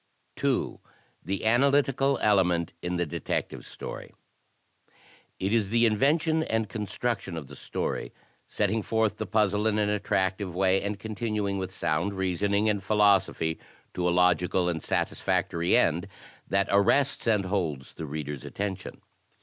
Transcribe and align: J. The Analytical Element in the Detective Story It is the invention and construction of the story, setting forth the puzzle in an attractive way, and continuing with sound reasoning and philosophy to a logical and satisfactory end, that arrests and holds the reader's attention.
J. 0.35 0.77
The 1.23 1.45
Analytical 1.45 2.17
Element 2.23 2.73
in 2.81 2.97
the 2.97 3.05
Detective 3.05 3.63
Story 3.63 4.11
It 5.39 5.53
is 5.53 5.69
the 5.69 5.85
invention 5.85 6.41
and 6.41 6.67
construction 6.67 7.37
of 7.37 7.45
the 7.45 7.55
story, 7.55 8.11
setting 8.47 8.81
forth 8.81 9.17
the 9.17 9.27
puzzle 9.27 9.67
in 9.67 9.77
an 9.77 9.89
attractive 9.89 10.55
way, 10.55 10.81
and 10.81 10.97
continuing 10.97 11.59
with 11.59 11.71
sound 11.71 12.15
reasoning 12.15 12.67
and 12.67 12.81
philosophy 12.81 13.59
to 13.93 14.09
a 14.09 14.09
logical 14.09 14.67
and 14.69 14.81
satisfactory 14.81 15.77
end, 15.77 16.07
that 16.47 16.67
arrests 16.71 17.27
and 17.27 17.45
holds 17.45 17.93
the 17.93 18.07
reader's 18.07 18.43
attention. 18.43 19.03